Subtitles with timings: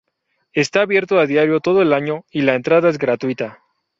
[0.53, 3.59] Está abierto a diario todo el año y la entrada es gratuita.